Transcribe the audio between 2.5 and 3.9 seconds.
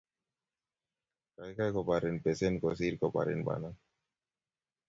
kosir koparin banan